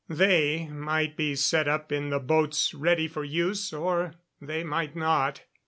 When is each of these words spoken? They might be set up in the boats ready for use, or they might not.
They 0.09 0.65
might 0.67 1.15
be 1.15 1.35
set 1.35 1.67
up 1.67 1.91
in 1.91 2.09
the 2.09 2.17
boats 2.17 2.73
ready 2.73 3.07
for 3.07 3.23
use, 3.23 3.71
or 3.71 4.15
they 4.41 4.63
might 4.63 4.95
not. 4.95 5.43